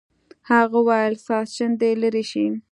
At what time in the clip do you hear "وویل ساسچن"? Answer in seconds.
0.81-1.71